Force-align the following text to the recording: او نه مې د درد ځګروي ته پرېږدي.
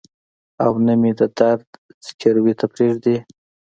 او 0.63 0.71
نه 0.85 0.93
مې 1.01 1.11
د 1.19 1.21
درد 1.37 1.67
ځګروي 2.05 2.53
ته 2.59 2.65
پرېږدي. 2.73 3.17